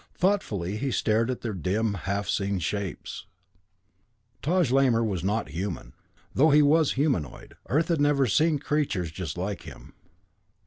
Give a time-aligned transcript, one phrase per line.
[0.15, 3.27] Thoughtfully he stared at their dim, half seen shapes.
[4.41, 5.93] Taj Lamor was not human.
[6.33, 9.93] Though he was humanoid, Earth had never seen creatures just like him.